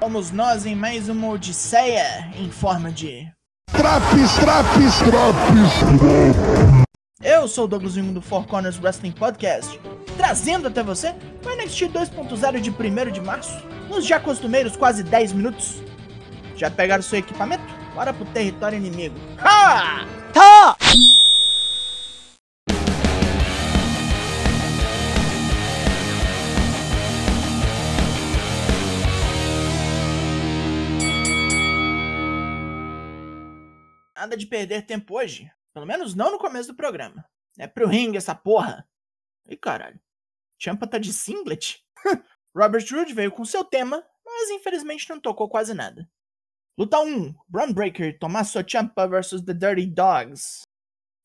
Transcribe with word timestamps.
Vamos 0.00 0.30
nós 0.30 0.64
em 0.64 0.74
mais 0.74 1.10
uma 1.10 1.28
odisseia 1.28 2.32
em 2.34 2.50
forma 2.50 2.90
de... 2.90 3.30
Traps, 3.70 4.34
traps, 4.36 4.98
traps. 4.98 6.56
Eu 7.22 7.46
sou 7.46 7.64
o 7.64 7.68
Douglas 7.68 7.92
Jung 7.92 8.14
do 8.14 8.22
Four 8.22 8.46
Corners 8.46 8.80
Wrestling 8.80 9.12
Podcast, 9.12 9.78
trazendo 10.16 10.68
até 10.68 10.82
você 10.82 11.10
o 11.44 11.54
NXT 11.54 11.90
2.0 11.90 12.60
de 12.60 12.70
1 12.70 13.12
de 13.12 13.20
março, 13.20 13.62
nos 13.90 14.06
já 14.06 14.18
costumeiros 14.18 14.74
quase 14.74 15.02
10 15.02 15.34
minutos. 15.34 15.82
Já 16.56 16.70
pegaram 16.70 17.02
seu 17.02 17.18
equipamento? 17.18 17.62
Bora 17.94 18.14
pro 18.14 18.24
território 18.24 18.78
inimigo. 18.78 19.16
Ha! 19.38 20.06
Tá! 20.32 20.76
Nada 34.30 34.38
de 34.38 34.46
perder 34.46 34.86
tempo 34.86 35.16
hoje. 35.16 35.50
Pelo 35.74 35.84
menos 35.84 36.14
não 36.14 36.30
no 36.30 36.38
começo 36.38 36.68
do 36.68 36.76
programa. 36.76 37.28
É 37.58 37.66
pro 37.66 37.88
ringue 37.88 38.16
essa 38.16 38.32
porra. 38.32 38.88
Ih, 39.48 39.56
caralho. 39.56 40.00
Champa 40.56 40.86
tá 40.86 40.98
de 40.98 41.12
singlet? 41.12 41.84
Robert 42.56 42.84
Roode 42.92 43.12
veio 43.12 43.32
com 43.32 43.44
seu 43.44 43.64
tema, 43.64 44.06
mas 44.24 44.50
infelizmente 44.50 45.10
não 45.10 45.18
tocou 45.18 45.48
quase 45.48 45.74
nada. 45.74 46.08
Luta 46.78 47.00
1. 47.00 47.34
Braun 47.48 47.72
Breaker, 47.72 48.16
Tommaso 48.20 48.62
Ciampa 48.64 49.08
vs 49.08 49.42
The 49.44 49.52
Dirty 49.52 49.86
Dogs. 49.86 50.60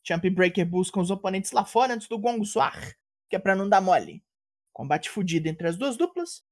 Ciampa 0.03 0.25
e 0.25 0.31
Breaker 0.31 0.65
buscam 0.65 1.01
os 1.01 1.11
oponentes 1.11 1.51
lá 1.51 1.63
fora 1.63 1.93
antes 1.93 2.07
do 2.07 2.17
gongo 2.17 2.43
soar, 2.43 2.97
que 3.29 3.35
é 3.35 3.39
pra 3.39 3.55
não 3.55 3.69
dar 3.69 3.81
mole. 3.81 4.25
Combate 4.73 5.11
fudido 5.11 5.47
entre 5.47 5.67
as 5.67 5.77
duas 5.77 5.95
duplas, 5.95 6.43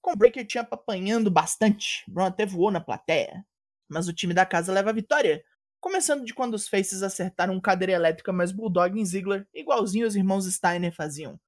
com 0.00 0.16
Breaker 0.16 0.46
e 0.46 0.50
Ciampa 0.50 0.74
apanhando 0.74 1.30
bastante. 1.30 2.02
Braun 2.10 2.28
até 2.28 2.46
voou 2.46 2.70
na 2.70 2.80
plateia. 2.80 3.46
Mas 3.86 4.08
o 4.08 4.14
time 4.14 4.32
da 4.32 4.46
casa 4.46 4.72
leva 4.72 4.88
a 4.88 4.94
vitória, 4.94 5.44
Começando 5.80 6.24
de 6.24 6.34
quando 6.34 6.54
os 6.54 6.68
Faces 6.68 7.04
acertaram 7.04 7.60
cadeira 7.60 7.92
elétrica 7.92 8.32
mais 8.32 8.50
Bulldog 8.50 8.98
em 8.98 9.04
Ziggler, 9.04 9.46
igualzinho 9.54 10.08
os 10.08 10.16
irmãos 10.16 10.44
Steiner 10.52 10.92
faziam. 10.92 11.38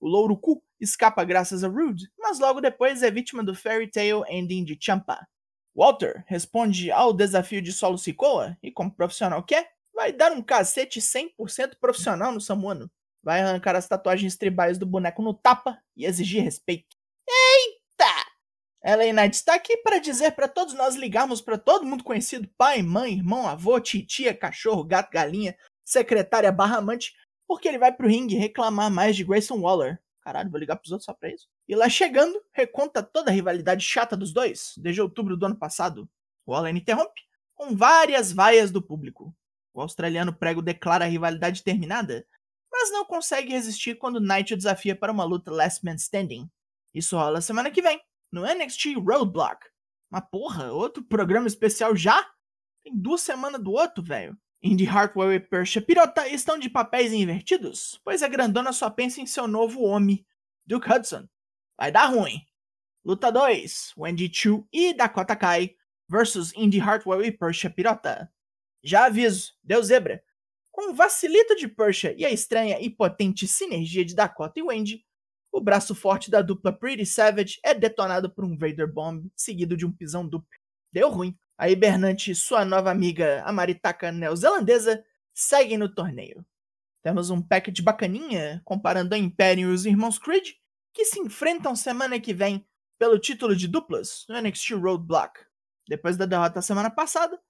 O 0.00 0.08
Louro 0.08 0.36
Cu 0.38 0.62
escapa 0.80 1.22
graças 1.22 1.62
a 1.62 1.68
Rude, 1.68 2.10
mas 2.18 2.38
logo 2.38 2.62
depois 2.62 3.02
é 3.02 3.10
vítima 3.10 3.44
do 3.44 3.54
Fairy 3.54 3.90
Tale 3.90 4.24
Ending 4.28 4.64
de 4.64 4.78
Champa. 4.80 5.26
Walter 5.74 6.24
responde 6.26 6.90
ao 6.90 7.12
desafio 7.12 7.60
de 7.60 7.72
Solo 7.72 7.98
Sikoa 7.98 8.56
e, 8.62 8.70
como 8.70 8.94
profissional 8.94 9.42
que 9.42 9.54
é, 9.54 9.68
vai 9.92 10.12
dar 10.12 10.32
um 10.32 10.42
cacete 10.42 11.00
100% 11.00 11.76
profissional 11.78 12.32
no 12.32 12.40
Samuano. 12.40 12.90
Vai 13.22 13.40
arrancar 13.40 13.76
as 13.76 13.86
tatuagens 13.86 14.36
tribais 14.36 14.78
do 14.78 14.86
boneco 14.86 15.22
no 15.22 15.34
tapa 15.34 15.78
e 15.94 16.06
exigir 16.06 16.42
respeito. 16.42 16.93
Ela 18.86 19.10
Knight 19.10 19.34
está 19.34 19.54
aqui 19.54 19.78
para 19.78 19.98
dizer 19.98 20.32
para 20.32 20.46
todos 20.46 20.74
nós 20.74 20.94
ligarmos 20.94 21.40
para 21.40 21.56
todo 21.56 21.86
mundo 21.86 22.04
conhecido, 22.04 22.46
pai, 22.58 22.82
mãe, 22.82 23.14
irmão, 23.14 23.48
avô, 23.48 23.80
titia, 23.80 24.36
cachorro, 24.36 24.84
gato, 24.84 25.10
galinha, 25.10 25.56
secretária 25.82 26.52
barra 26.52 26.76
amante, 26.76 27.14
porque 27.48 27.66
ele 27.66 27.78
vai 27.78 27.90
pro 27.90 28.06
ringue 28.06 28.36
reclamar 28.36 28.90
mais 28.90 29.16
de 29.16 29.24
Grayson 29.24 29.58
Waller. 29.58 29.98
Caralho, 30.20 30.50
vou 30.50 30.60
ligar 30.60 30.76
pros 30.76 30.92
outros 30.92 31.06
só 31.06 31.14
pra 31.14 31.30
isso. 31.30 31.48
E 31.66 31.74
lá 31.74 31.88
chegando, 31.88 32.38
reconta 32.52 33.02
toda 33.02 33.30
a 33.30 33.34
rivalidade 33.34 33.82
chata 33.82 34.14
dos 34.14 34.34
dois, 34.34 34.74
desde 34.76 35.00
outubro 35.00 35.34
do 35.34 35.46
ano 35.46 35.56
passado. 35.56 36.06
Waller 36.46 36.76
interrompe, 36.76 37.22
com 37.54 37.74
várias 37.74 38.32
vaias 38.32 38.70
do 38.70 38.82
público. 38.82 39.34
O 39.72 39.80
australiano 39.80 40.30
prego 40.30 40.60
declara 40.60 41.06
a 41.06 41.08
rivalidade 41.08 41.62
terminada, 41.62 42.26
mas 42.70 42.92
não 42.92 43.06
consegue 43.06 43.50
resistir 43.50 43.94
quando 43.94 44.20
Knight 44.20 44.52
o 44.52 44.56
desafia 44.58 44.94
para 44.94 45.10
uma 45.10 45.24
luta 45.24 45.50
Last 45.50 45.82
Man 45.82 45.94
Standing. 45.94 46.50
Isso 46.92 47.16
rola 47.16 47.40
semana 47.40 47.70
que 47.70 47.80
vem 47.80 47.98
no 48.34 48.42
NXT 48.42 48.96
Roadblock. 48.96 49.64
Mas 50.10 50.24
porra, 50.28 50.72
outro 50.72 51.04
programa 51.04 51.46
especial 51.46 51.94
já? 51.94 52.20
Tem 52.82 52.92
duas 52.94 53.20
semanas 53.20 53.62
do 53.62 53.70
outro, 53.70 54.02
velho. 54.02 54.36
Indy 54.60 54.86
Hartwell 54.86 55.32
e 55.32 55.38
Persia 55.38 55.80
Pirota 55.80 56.26
estão 56.26 56.58
de 56.58 56.68
papéis 56.68 57.12
invertidos, 57.12 58.00
pois 58.04 58.22
a 58.22 58.28
grandona 58.28 58.72
só 58.72 58.90
pensa 58.90 59.20
em 59.20 59.26
seu 59.26 59.46
novo 59.46 59.82
homem, 59.82 60.26
Duke 60.66 60.90
Hudson. 60.90 61.28
Vai 61.78 61.92
dar 61.92 62.06
ruim. 62.06 62.40
Luta 63.04 63.30
2, 63.30 63.92
Wendy 63.96 64.30
Chu 64.32 64.66
e 64.72 64.94
Dakota 64.94 65.36
Kai 65.36 65.76
versus 66.08 66.52
Indy 66.56 66.80
Hartwell 66.80 67.22
e 67.22 67.30
Persia 67.30 67.70
Pirota. 67.70 68.32
Já 68.82 69.06
aviso, 69.06 69.52
deu 69.62 69.82
zebra. 69.82 70.22
Com 70.72 70.90
o 70.90 70.94
vacilito 70.94 71.54
de 71.54 71.68
Persia 71.68 72.14
e 72.18 72.24
a 72.24 72.30
estranha 72.30 72.80
e 72.80 72.90
potente 72.90 73.46
sinergia 73.46 74.04
de 74.04 74.14
Dakota 74.14 74.58
e 74.58 74.62
Wendy, 74.62 75.04
o 75.54 75.60
braço 75.60 75.94
forte 75.94 76.32
da 76.32 76.42
dupla 76.42 76.72
Pretty 76.72 77.06
Savage 77.06 77.60
é 77.62 77.72
detonado 77.72 78.28
por 78.28 78.44
um 78.44 78.58
Vader 78.58 78.92
Bomb, 78.92 79.30
seguido 79.36 79.76
de 79.76 79.86
um 79.86 79.92
pisão 79.92 80.26
duplo. 80.26 80.50
Deu 80.92 81.08
ruim. 81.08 81.38
A 81.56 81.70
hibernante 81.70 82.32
e 82.32 82.34
sua 82.34 82.64
nova 82.64 82.90
amiga, 82.90 83.40
a 83.46 83.52
maritaca 83.52 84.10
neozelandesa, 84.10 85.04
seguem 85.32 85.78
no 85.78 85.88
torneio. 85.88 86.44
Temos 87.04 87.30
um 87.30 87.40
package 87.40 87.80
bacaninha, 87.82 88.60
comparando 88.64 89.14
a 89.14 89.18
Imperium 89.18 89.70
e 89.70 89.74
os 89.74 89.86
irmãos 89.86 90.18
Creed, 90.18 90.54
que 90.92 91.04
se 91.04 91.20
enfrentam 91.20 91.76
semana 91.76 92.18
que 92.18 92.34
vem 92.34 92.66
pelo 92.98 93.16
título 93.16 93.54
de 93.54 93.68
duplas 93.68 94.24
no 94.28 94.40
NXT 94.40 94.72
Roadblock. 94.72 95.38
Depois 95.86 96.16
da 96.16 96.26
derrota 96.26 96.60
semana 96.60 96.90
passada, 96.90 97.40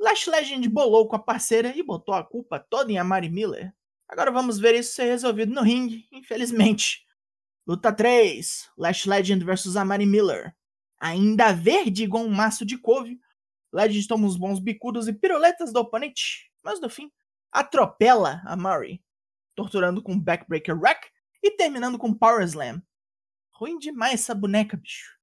Lash 0.00 0.26
Legend 0.26 0.66
bolou 0.70 1.06
com 1.06 1.16
a 1.16 1.22
parceira 1.22 1.76
e 1.76 1.82
botou 1.82 2.14
a 2.14 2.24
culpa 2.24 2.58
toda 2.58 2.90
em 2.90 2.96
Amari 2.96 3.28
Miller. 3.28 3.74
Agora 4.08 4.30
vamos 4.30 4.58
ver 4.58 4.74
isso 4.74 4.94
ser 4.94 5.04
resolvido 5.04 5.52
no 5.52 5.60
ringue, 5.60 6.08
infelizmente. 6.10 7.04
Luta 7.70 7.92
3: 7.92 8.68
Lash 8.76 9.06
Legend 9.06 9.44
vs 9.44 9.76
Amari 9.76 10.04
Miller. 10.04 10.52
Ainda 10.98 11.52
verde 11.52 12.02
igual 12.02 12.24
um 12.24 12.28
maço 12.28 12.66
de 12.66 12.76
couve, 12.76 13.20
Legend 13.72 14.08
toma 14.08 14.26
uns 14.26 14.36
bons 14.36 14.58
bicudos 14.58 15.06
e 15.06 15.12
piruletas 15.12 15.72
do 15.72 15.78
oponente, 15.78 16.50
mas 16.64 16.80
no 16.80 16.90
fim 16.90 17.12
atropela 17.52 18.42
a 18.44 18.56
Murray, 18.56 19.00
torturando 19.54 20.02
com 20.02 20.18
Backbreaker 20.18 20.76
Rack 20.76 21.08
e 21.40 21.52
terminando 21.52 21.96
com 21.96 22.12
Power 22.12 22.42
Slam. 22.42 22.82
Ruim 23.52 23.78
demais 23.78 24.14
essa 24.14 24.34
boneca, 24.34 24.76
bicho. 24.76 25.16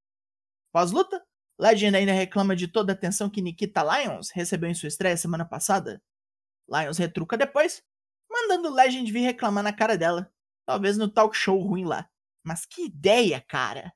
Pós-luta, 0.72 1.22
Legend 1.60 1.98
ainda 1.98 2.14
reclama 2.14 2.56
de 2.56 2.70
toda 2.70 2.94
a 2.94 2.96
atenção 2.96 3.30
que 3.30 3.42
Nikita 3.42 3.84
Lyons 3.84 4.30
recebeu 4.30 4.70
em 4.70 4.74
sua 4.74 4.88
estreia 4.88 5.18
semana 5.18 5.44
passada. 5.44 6.02
Lyons 6.66 6.98
retruca 6.98 7.36
depois, 7.36 7.84
mandando 8.32 8.74
Legend 8.74 9.12
vir 9.12 9.26
reclamar 9.26 9.66
na 9.66 9.74
cara 9.74 9.98
dela, 9.98 10.32
talvez 10.66 10.98
no 10.98 11.10
talk 11.10 11.36
show 11.36 11.60
ruim 11.60 11.84
lá. 11.84 12.10
Mas 12.48 12.66
que 12.66 12.86
ideia, 12.86 13.44
cara! 13.46 13.94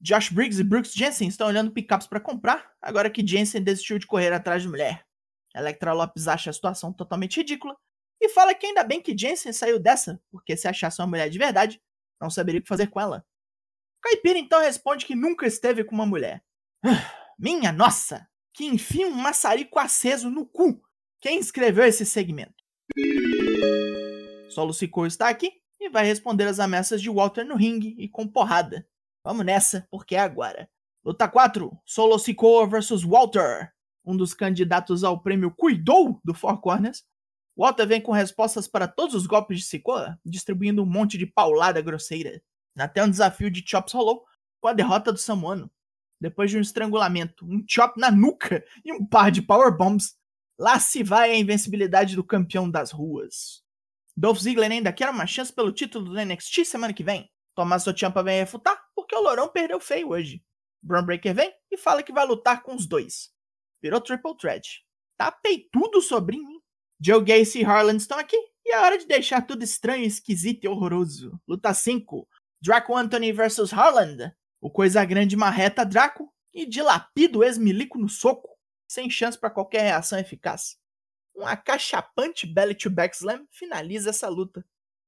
Josh 0.00 0.30
Briggs 0.30 0.58
e 0.58 0.64
Brooks 0.64 0.94
Jensen 0.94 1.28
estão 1.28 1.46
olhando 1.46 1.70
pickups 1.70 2.06
para 2.06 2.18
comprar, 2.18 2.72
agora 2.80 3.10
que 3.10 3.24
Jensen 3.24 3.62
desistiu 3.62 3.98
de 3.98 4.06
correr 4.06 4.32
atrás 4.32 4.62
de 4.62 4.68
mulher. 4.68 5.06
Electra 5.54 5.92
Lopes 5.92 6.26
acha 6.26 6.48
a 6.48 6.52
situação 6.52 6.94
totalmente 6.94 7.36
ridícula 7.36 7.76
e 8.18 8.30
fala 8.30 8.54
que 8.54 8.64
ainda 8.64 8.82
bem 8.82 9.02
que 9.02 9.16
Jensen 9.16 9.52
saiu 9.52 9.78
dessa, 9.78 10.18
porque 10.30 10.56
se 10.56 10.66
achasse 10.66 10.98
uma 11.02 11.08
mulher 11.08 11.28
de 11.28 11.38
verdade, 11.38 11.78
não 12.18 12.30
saberia 12.30 12.60
o 12.60 12.62
que 12.62 12.68
fazer 12.70 12.86
com 12.86 12.98
ela. 12.98 13.22
Caipira 14.00 14.38
então 14.38 14.62
responde 14.62 15.04
que 15.04 15.14
nunca 15.14 15.46
esteve 15.46 15.84
com 15.84 15.94
uma 15.94 16.06
mulher. 16.06 16.42
Minha 17.38 17.70
nossa! 17.70 18.26
Que 18.54 18.64
enfim 18.64 19.04
um 19.04 19.10
maçarico 19.10 19.78
aceso 19.78 20.30
no 20.30 20.46
cu! 20.46 20.82
Quem 21.20 21.38
escreveu 21.38 21.84
esse 21.84 22.06
segmento? 22.06 22.64
Solo 24.48 24.72
Sikoa 24.72 25.06
está 25.06 25.28
aqui 25.28 25.59
e 25.90 25.92
vai 25.92 26.06
responder 26.06 26.46
as 26.46 26.60
ameaças 26.60 27.02
de 27.02 27.10
Walter 27.10 27.44
no 27.44 27.56
ringue 27.56 27.94
e 27.98 28.08
com 28.08 28.26
porrada. 28.26 28.86
Vamos 29.24 29.44
nessa, 29.44 29.86
porque 29.90 30.14
é 30.14 30.20
agora. 30.20 30.70
Luta 31.04 31.28
4: 31.28 31.76
Solo 31.84 32.18
Sikoa 32.18 32.66
vs 32.66 33.02
Walter. 33.02 33.72
Um 34.04 34.16
dos 34.16 34.32
candidatos 34.32 35.04
ao 35.04 35.20
prêmio 35.20 35.50
Cuidou 35.50 36.18
do 36.24 36.32
Four 36.32 36.60
Corners. 36.60 37.04
Walter 37.56 37.86
vem 37.86 38.00
com 38.00 38.12
respostas 38.12 38.66
para 38.66 38.88
todos 38.88 39.14
os 39.14 39.26
golpes 39.26 39.58
de 39.58 39.64
Sikoa, 39.64 40.18
distribuindo 40.24 40.82
um 40.82 40.86
monte 40.86 41.18
de 41.18 41.26
paulada 41.26 41.82
grosseira. 41.82 42.40
Até 42.78 43.04
um 43.04 43.10
desafio 43.10 43.50
de 43.50 43.62
Chops 43.66 43.92
rolou 43.92 44.24
com 44.60 44.68
a 44.68 44.72
derrota 44.72 45.12
do 45.12 45.18
Samuano. 45.18 45.70
Depois 46.20 46.50
de 46.50 46.56
um 46.56 46.60
estrangulamento, 46.60 47.44
um 47.44 47.62
chop 47.66 47.98
na 47.98 48.10
nuca 48.10 48.64
e 48.84 48.92
um 48.92 49.04
par 49.04 49.30
de 49.30 49.42
power 49.42 49.76
bombs, 49.76 50.16
lá 50.58 50.78
se 50.78 51.02
vai 51.02 51.32
a 51.32 51.38
invencibilidade 51.38 52.14
do 52.14 52.24
campeão 52.24 52.70
das 52.70 52.90
ruas. 52.90 53.59
Dolph 54.20 54.40
Ziggler 54.40 54.70
ainda 54.70 54.92
quer 54.92 55.08
uma 55.08 55.26
chance 55.26 55.50
pelo 55.50 55.72
título 55.72 56.04
do 56.04 56.14
NXT 56.14 56.66
semana 56.66 56.92
que 56.92 57.02
vem. 57.02 57.32
Tommaso 57.54 57.96
Ciampa 57.96 58.22
vem 58.22 58.40
refutar 58.40 58.78
porque 58.94 59.16
o 59.16 59.20
Lourão 59.22 59.48
perdeu 59.48 59.80
feio 59.80 60.10
hoje. 60.10 60.44
Braun 60.82 61.06
Breaker 61.06 61.34
vem 61.34 61.50
e 61.70 61.78
fala 61.78 62.02
que 62.02 62.12
vai 62.12 62.26
lutar 62.26 62.62
com 62.62 62.74
os 62.74 62.86
dois. 62.86 63.30
Virou 63.82 63.98
Triple 63.98 64.36
Threat. 64.36 64.84
Tá 65.16 65.32
peitudo 65.32 66.02
sobrinho, 66.02 66.46
hein? 66.50 66.60
Joe 67.00 67.24
Gacy 67.24 67.60
e 67.60 67.64
Harlan 67.64 67.96
estão 67.96 68.18
aqui 68.18 68.36
e 68.62 68.74
é 68.74 68.80
hora 68.80 68.98
de 68.98 69.06
deixar 69.06 69.40
tudo 69.40 69.64
estranho, 69.64 70.04
esquisito 70.04 70.64
e 70.64 70.68
horroroso. 70.68 71.40
Luta 71.48 71.72
5. 71.72 72.28
Draco 72.60 72.94
Anthony 72.94 73.32
vs 73.32 73.72
Harland. 73.72 74.34
O 74.60 74.70
coisa 74.70 75.02
grande 75.02 75.34
marreta 75.34 75.82
Draco 75.82 76.30
e 76.52 76.66
dilapida 76.66 77.38
o 77.38 77.42
ex-milico 77.42 77.98
no 77.98 78.10
soco, 78.10 78.50
sem 78.86 79.08
chance 79.08 79.38
para 79.38 79.48
qualquer 79.48 79.80
reação 79.80 80.18
eficaz. 80.18 80.78
Um 81.40 81.46
acachapante 81.46 82.46
belly 82.46 82.74
to 82.74 82.90
back 82.90 83.16
slam 83.16 83.46
finaliza 83.50 84.10
essa 84.10 84.28
luta. 84.28 84.62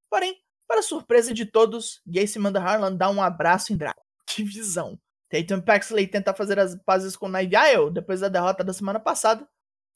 Porém, 0.08 0.34
para 0.66 0.80
surpresa 0.80 1.34
de 1.34 1.44
todos, 1.44 2.00
Gacy 2.06 2.38
manda 2.38 2.58
Harlan 2.58 2.96
dar 2.96 3.10
um 3.10 3.22
abraço 3.22 3.72
em 3.72 3.76
Draco. 3.76 4.02
Que 4.26 4.42
visão! 4.42 4.98
Tatum 5.28 5.60
Paxley 5.60 6.06
tenta 6.06 6.32
fazer 6.32 6.58
as 6.58 6.74
pazes 6.84 7.16
com 7.16 7.28
Nigel 7.28 7.90
depois 7.90 8.20
da 8.20 8.28
derrota 8.28 8.64
da 8.64 8.72
semana 8.72 8.98
passada, 8.98 9.46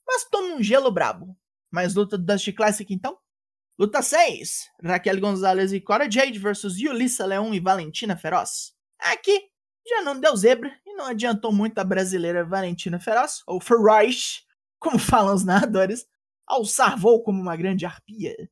mas 0.05 0.23
toma 0.29 0.55
um 0.55 0.61
gelo 0.61 0.91
brabo. 0.91 1.35
Mais 1.71 1.95
luta 1.95 2.17
do 2.17 2.25
Dusty 2.25 2.53
Classic 2.53 2.91
então? 2.93 3.17
Luta 3.79 4.01
6: 4.01 4.69
Raquel 4.83 5.19
Gonzalez 5.19 5.73
e 5.73 5.81
Cora 5.81 6.09
Jade 6.09 6.37
versus 6.37 6.79
Yulissa 6.79 7.25
Leon 7.25 7.53
e 7.53 7.59
Valentina 7.59 8.15
Feroz. 8.15 8.73
Aqui 8.99 9.47
já 9.87 10.01
não 10.01 10.19
deu 10.19 10.35
zebra 10.35 10.75
e 10.85 10.93
não 10.95 11.05
adiantou 11.05 11.51
muito 11.51 11.77
a 11.79 11.83
brasileira 11.83 12.43
Valentina 12.43 12.99
Feroz, 12.99 13.41
ou 13.47 13.61
Feroz, 13.61 14.43
como 14.79 14.97
falam 14.99 15.35
os 15.35 15.43
narradores, 15.43 16.07
alçar 16.47 16.97
voo 16.97 17.21
como 17.21 17.41
uma 17.41 17.55
grande 17.55 17.85
arpia. 17.85 18.49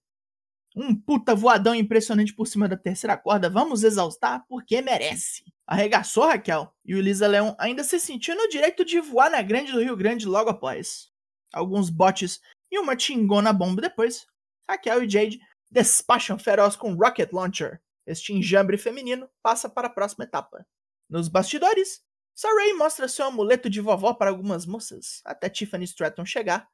Um 0.76 0.94
puta 0.94 1.34
voadão 1.34 1.74
impressionante 1.74 2.34
por 2.34 2.46
cima 2.48 2.68
da 2.68 2.76
terceira 2.76 3.16
corda, 3.16 3.50
vamos 3.50 3.84
exaustar 3.84 4.46
porque 4.50 4.82
merece. 4.82 5.46
Arregaçou 5.66 6.26
Raquel 6.26 6.70
e 6.84 6.94
o 6.94 6.98
Elisa 6.98 7.26
Leão 7.28 7.56
ainda 7.58 7.84
se 7.84 7.98
sentiu 7.98 8.36
no 8.36 8.50
direito 8.50 8.84
de 8.84 9.00
voar 9.00 9.32
na 9.32 9.42
Grande 9.42 9.72
do 9.72 9.82
Rio 9.82 9.96
Grande 9.96 10.28
logo 10.28 10.50
após. 10.50 11.10
Alguns 11.54 11.90
botes 11.90 12.42
e 12.70 12.78
uma 12.78 12.96
tingona 12.96 13.54
bomba 13.54 13.82
depois, 13.82 14.28
Raquel 14.70 15.04
e 15.04 15.10
Jade 15.10 15.40
despacham 15.72 16.38
feroz 16.38 16.76
com 16.76 16.94
Rocket 16.94 17.32
Launcher. 17.32 17.82
Este 18.06 18.34
enjambre 18.34 18.78
feminino 18.78 19.30
passa 19.42 19.70
para 19.70 19.88
a 19.88 19.90
próxima 19.90 20.26
etapa. 20.26 20.68
Nos 21.10 21.30
bastidores, 21.30 22.04
Saray 22.34 22.74
mostra 22.74 23.08
seu 23.08 23.26
amuleto 23.26 23.70
de 23.70 23.80
vovó 23.80 24.14
para 24.14 24.30
algumas 24.30 24.66
moças, 24.66 25.22
até 25.24 25.50
Tiffany 25.50 25.86
Stratton 25.86 26.26
chegar, 26.26 26.68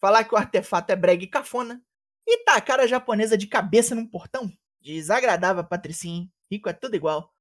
falar 0.00 0.24
que 0.24 0.34
o 0.34 0.38
artefato 0.38 0.92
é 0.92 0.96
brega 0.96 1.24
e 1.24 1.28
cafona, 1.28 1.82
e 2.26 2.44
tacar 2.44 2.80
a 2.80 2.86
japonesa 2.86 3.36
de 3.36 3.46
cabeça 3.46 3.94
num 3.94 4.06
portão. 4.06 4.52
Desagradável, 4.80 5.64
Patricinha, 5.64 6.28
rico 6.50 6.68
é 6.68 6.72
tudo 6.72 6.96
igual. 6.96 7.32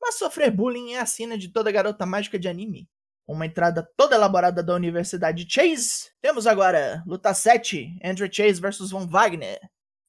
Mas 0.00 0.16
sofrer 0.16 0.50
bullying 0.50 0.92
é 0.92 1.00
a 1.00 1.06
sina 1.06 1.36
de 1.36 1.48
toda 1.48 1.70
garota 1.70 2.06
mágica 2.06 2.38
de 2.38 2.48
anime. 2.48 2.88
Uma 3.26 3.46
entrada 3.46 3.88
toda 3.96 4.16
elaborada 4.16 4.62
da 4.62 4.74
Universidade 4.74 5.46
Chase. 5.48 6.10
Temos 6.20 6.46
agora 6.46 7.02
luta 7.06 7.32
7, 7.34 7.98
Andrew 8.02 8.28
Chase 8.32 8.60
versus 8.60 8.90
Von 8.90 9.06
Wagner. 9.06 9.60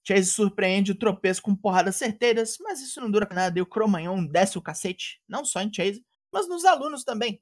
Chase 0.04 0.32
surpreende 0.32 0.94
o 0.94 0.98
tropeço 0.98 1.42
com 1.42 1.56
porradas 1.56 1.98
certeiras, 1.98 2.58
mas 2.60 2.82
isso 2.82 3.00
não 3.00 3.12
dura 3.12 3.28
nada 3.32 3.60
e 3.60 3.62
o 3.62 3.66
Cromanhão 3.66 4.26
desce 4.26 4.58
o 4.58 4.62
cacete, 4.62 5.22
não 5.28 5.46
só 5.46 5.62
em 5.62 5.72
Chase, 5.72 6.04
mas 6.34 6.48
nos 6.48 6.66
alunos 6.66 7.04
também. 7.04 7.40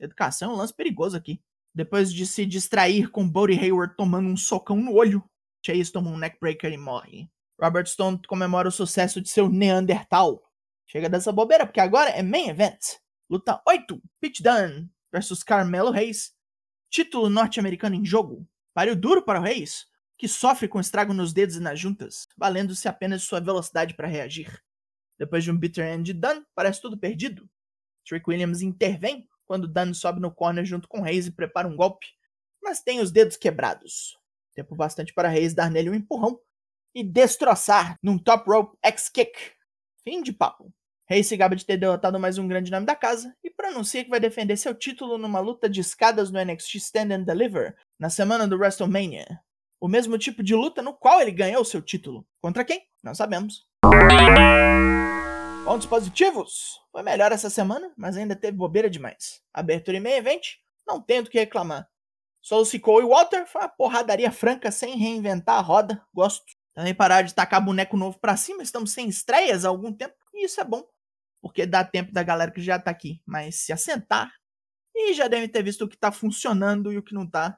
Educação 0.00 0.50
é 0.50 0.54
um 0.54 0.56
lance 0.56 0.74
perigoso 0.74 1.16
aqui. 1.16 1.40
Depois 1.74 2.12
de 2.12 2.26
se 2.26 2.44
distrair 2.44 3.10
com 3.10 3.28
Bodie 3.28 3.58
Hayward 3.58 3.94
tomando 3.96 4.28
um 4.28 4.36
socão 4.36 4.76
no 4.76 4.94
olho, 4.94 5.22
Chase 5.64 5.92
toma 5.92 6.10
um 6.10 6.18
neckbreaker 6.18 6.72
e 6.72 6.78
morre. 6.78 7.30
Robert 7.60 7.86
Stone 7.86 8.20
comemora 8.26 8.68
o 8.68 8.72
sucesso 8.72 9.20
de 9.20 9.28
seu 9.28 9.48
Neandertal. 9.48 10.42
Chega 10.86 11.08
dessa 11.08 11.30
bobeira, 11.30 11.66
porque 11.66 11.80
agora 11.80 12.10
é 12.10 12.22
main 12.22 12.48
event. 12.48 12.96
Luta 13.28 13.62
8, 13.68 14.02
Pete 14.20 14.42
Dunne 14.42 14.90
versus 15.12 15.42
Carmelo 15.42 15.90
Reis. 15.90 16.32
Título 16.90 17.28
norte-americano 17.28 17.94
em 17.94 18.04
jogo. 18.04 18.48
Páreo 18.74 18.96
duro 18.96 19.22
para 19.22 19.38
o 19.38 19.42
Reis, 19.42 19.86
que 20.16 20.26
sofre 20.26 20.66
com 20.66 20.80
estrago 20.80 21.12
nos 21.12 21.32
dedos 21.32 21.56
e 21.56 21.60
nas 21.60 21.78
juntas, 21.78 22.26
valendo-se 22.36 22.88
apenas 22.88 23.20
de 23.20 23.26
sua 23.26 23.40
velocidade 23.40 23.94
para 23.94 24.08
reagir. 24.08 24.60
Depois 25.18 25.44
de 25.44 25.50
um 25.50 25.56
bitter 25.56 25.86
end 25.86 26.12
de 26.12 26.18
Dunn, 26.18 26.42
parece 26.54 26.80
tudo 26.80 26.98
perdido. 26.98 27.48
Trick 28.06 28.28
Williams 28.28 28.62
intervém 28.62 29.28
quando 29.50 29.66
Dunn 29.66 29.92
sobe 29.92 30.20
no 30.20 30.32
corner 30.32 30.64
junto 30.64 30.86
com 30.86 31.00
Reis 31.00 31.26
e 31.26 31.32
prepara 31.32 31.66
um 31.66 31.74
golpe, 31.74 32.06
mas 32.62 32.80
tem 32.80 33.00
os 33.00 33.10
dedos 33.10 33.36
quebrados. 33.36 34.16
Tempo 34.54 34.76
bastante 34.76 35.12
para 35.12 35.28
Reis 35.28 35.52
dar 35.52 35.68
nele 35.68 35.90
um 35.90 35.94
empurrão 35.94 36.38
e 36.94 37.02
destroçar 37.02 37.98
num 38.00 38.16
top 38.16 38.48
rope 38.48 38.78
X-Kick. 38.80 39.32
Fim 40.04 40.22
de 40.22 40.32
papo. 40.32 40.72
Reis 41.04 41.26
se 41.26 41.36
gaba 41.36 41.56
de 41.56 41.66
ter 41.66 41.76
derrotado 41.76 42.20
mais 42.20 42.38
um 42.38 42.46
grande 42.46 42.70
nome 42.70 42.86
da 42.86 42.94
casa 42.94 43.34
e 43.42 43.50
pronuncia 43.50 44.04
que 44.04 44.10
vai 44.10 44.20
defender 44.20 44.56
seu 44.56 44.72
título 44.72 45.18
numa 45.18 45.40
luta 45.40 45.68
de 45.68 45.80
escadas 45.80 46.30
no 46.30 46.40
NXT 46.40 46.76
Stand 46.76 47.12
and 47.12 47.22
Deliver 47.24 47.76
na 47.98 48.08
semana 48.08 48.46
do 48.46 48.56
WrestleMania. 48.56 49.40
O 49.80 49.88
mesmo 49.88 50.16
tipo 50.16 50.44
de 50.44 50.54
luta 50.54 50.80
no 50.80 50.94
qual 50.94 51.20
ele 51.20 51.32
ganhou 51.32 51.64
seu 51.64 51.82
título. 51.82 52.24
Contra 52.40 52.64
quem? 52.64 52.84
Não 53.02 53.16
sabemos. 53.16 53.66
Pontos 55.70 55.86
positivos? 55.86 56.80
Foi 56.90 57.00
melhor 57.00 57.30
essa 57.30 57.48
semana, 57.48 57.92
mas 57.96 58.16
ainda 58.16 58.34
teve 58.34 58.56
bobeira 58.56 58.90
demais. 58.90 59.40
Abertura 59.54 59.98
e 59.98 60.00
meio 60.00 60.16
event? 60.16 60.56
Não 60.84 61.00
tenho 61.00 61.22
do 61.22 61.30
que 61.30 61.38
reclamar. 61.38 61.88
Cole 62.82 63.06
e 63.06 63.08
Walter 63.08 63.46
foi 63.46 63.60
uma 63.60 63.68
porradaria 63.68 64.32
franca 64.32 64.72
sem 64.72 64.96
reinventar 64.96 65.58
a 65.58 65.60
roda. 65.60 66.04
Gosto. 66.12 66.44
Também 66.74 66.92
parar 66.92 67.22
de 67.22 67.32
tacar 67.32 67.64
boneco 67.64 67.96
novo 67.96 68.18
pra 68.18 68.36
cima. 68.36 68.64
Estamos 68.64 68.90
sem 68.90 69.08
estreias 69.08 69.64
há 69.64 69.68
algum 69.68 69.92
tempo 69.92 70.16
e 70.34 70.44
isso 70.44 70.60
é 70.60 70.64
bom 70.64 70.82
porque 71.40 71.64
dá 71.64 71.84
tempo 71.84 72.10
da 72.10 72.24
galera 72.24 72.50
que 72.50 72.60
já 72.60 72.76
tá 72.76 72.90
aqui, 72.90 73.22
mas 73.24 73.60
se 73.60 73.72
assentar 73.72 74.28
e 74.92 75.14
já 75.14 75.28
devem 75.28 75.48
ter 75.48 75.62
visto 75.62 75.84
o 75.84 75.88
que 75.88 75.96
tá 75.96 76.10
funcionando 76.10 76.92
e 76.92 76.98
o 76.98 77.02
que 77.02 77.14
não 77.14 77.30
tá 77.30 77.56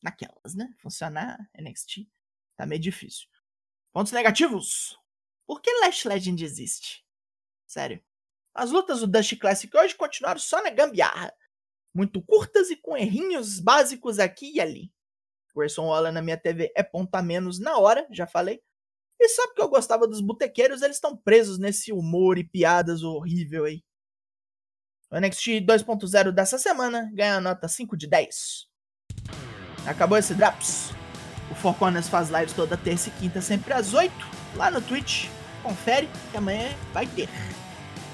naquelas, 0.00 0.54
né? 0.54 0.72
Funcionar 0.80 1.36
NXT 1.58 2.06
tá 2.56 2.64
meio 2.64 2.80
difícil. 2.80 3.26
Pontos 3.92 4.12
negativos? 4.12 4.96
Por 5.48 5.60
que 5.60 5.68
Lash 5.80 6.04
Legend 6.04 6.44
existe? 6.44 7.09
Sério. 7.70 8.02
As 8.52 8.72
lutas 8.72 8.98
do 8.98 9.06
Dust 9.06 9.38
Classic 9.38 9.74
hoje 9.76 9.94
continuaram 9.94 10.40
só 10.40 10.60
na 10.60 10.70
gambiarra. 10.70 11.32
Muito 11.94 12.20
curtas 12.20 12.68
e 12.68 12.74
com 12.74 12.96
errinhos 12.96 13.60
básicos 13.60 14.18
aqui 14.18 14.56
e 14.56 14.60
ali. 14.60 14.92
Grayson 15.54 15.86
Waller 15.86 16.12
na 16.12 16.20
minha 16.20 16.36
TV 16.36 16.72
é 16.74 16.82
ponta 16.82 17.22
menos 17.22 17.60
na 17.60 17.78
hora, 17.78 18.04
já 18.10 18.26
falei. 18.26 18.60
E 19.20 19.28
sabe 19.28 19.54
que 19.54 19.62
eu 19.62 19.68
gostava 19.68 20.08
dos 20.08 20.20
botequeiros? 20.20 20.82
Eles 20.82 20.96
estão 20.96 21.16
presos 21.16 21.60
nesse 21.60 21.92
humor 21.92 22.38
e 22.38 22.44
piadas 22.44 23.04
horrível 23.04 23.66
aí. 23.66 23.84
O 25.08 25.16
NXT 25.16 25.60
2.0 25.60 26.32
dessa 26.32 26.58
semana 26.58 27.08
ganha 27.14 27.36
a 27.36 27.40
nota 27.40 27.68
5 27.68 27.96
de 27.96 28.08
10. 28.08 28.66
Acabou 29.86 30.18
esse 30.18 30.34
Drops. 30.34 30.90
O 31.52 31.54
Four 31.54 31.76
faz 32.10 32.30
lives 32.30 32.52
toda 32.52 32.76
terça 32.76 33.10
e 33.10 33.12
quinta, 33.12 33.40
sempre 33.40 33.72
às 33.72 33.94
8, 33.94 34.12
lá 34.56 34.72
no 34.72 34.82
Twitch. 34.82 35.28
Confere 35.62 36.08
que 36.32 36.36
amanhã 36.36 36.68
vai 36.92 37.06
ter. 37.06 37.28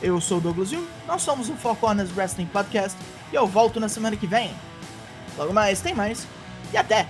Eu 0.02 0.20
sou 0.20 0.38
o 0.38 0.40
Douglas 0.40 0.70
Jung, 0.70 0.86
nós 1.06 1.22
somos 1.22 1.48
o 1.48 1.54
Four 1.54 1.76
Corners 1.76 2.14
Wrestling 2.16 2.46
Podcast 2.46 2.96
e 3.32 3.34
eu 3.34 3.46
volto 3.46 3.80
na 3.80 3.88
semana 3.88 4.16
que 4.16 4.26
vem. 4.26 4.54
Logo 5.36 5.52
mais, 5.52 5.80
tem 5.80 5.94
mais 5.94 6.26
e 6.72 6.76
até! 6.76 7.06